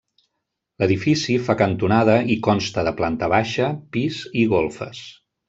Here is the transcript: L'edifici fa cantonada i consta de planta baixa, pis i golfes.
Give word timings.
L'edifici 0.83 1.35
fa 1.49 1.55
cantonada 1.59 2.15
i 2.37 2.39
consta 2.47 2.87
de 2.89 2.95
planta 3.03 3.31
baixa, 3.35 3.69
pis 3.99 4.19
i 4.45 4.49
golfes. 4.57 5.05